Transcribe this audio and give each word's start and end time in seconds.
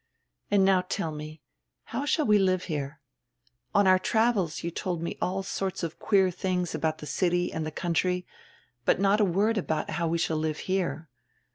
And 0.49 0.65
now 0.65 0.81
tell 0.81 1.11
me, 1.11 1.41
how 1.83 2.05
shall 2.05 2.25
we 2.25 2.39
live 2.39 2.63
here? 2.63 2.99
On 3.75 3.85
our 3.85 3.99
travels 3.99 4.63
you 4.63 4.71
told 4.71 4.99
me 5.03 5.15
all 5.21 5.43
sorts 5.43 5.83
of 5.83 5.99
queer 5.99 6.31
tilings 6.31 6.73
about 6.73 6.97
the 6.97 7.05
city 7.05 7.53
and 7.53 7.67
the 7.67 7.71
country, 7.71 8.25
but 8.83 8.99
not 8.99 9.21
a 9.21 9.23
word 9.23 9.59
about 9.59 9.91
how 9.91 10.07
we 10.07 10.17
shall 10.17 10.37
live 10.37 10.57
here. 10.65 11.07